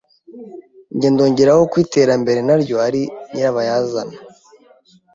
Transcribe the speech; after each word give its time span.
Nanjye 0.89 1.07
ndongeraho 1.13 1.61
ko 1.71 1.75
iterambere 1.85 2.39
naryo 2.47 2.75
ari 2.87 3.01
nyirabayazana, 3.31 4.15